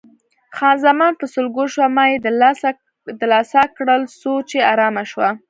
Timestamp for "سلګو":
1.33-1.65